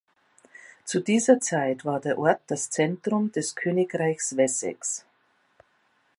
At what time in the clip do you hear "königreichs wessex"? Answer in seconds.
3.55-5.05